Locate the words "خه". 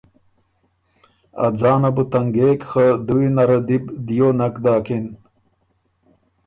2.69-2.85